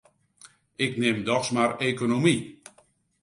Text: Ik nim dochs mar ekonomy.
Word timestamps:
Ik 0.85 0.93
nim 1.01 1.17
dochs 1.25 1.49
mar 1.55 1.71
ekonomy. 1.89 2.35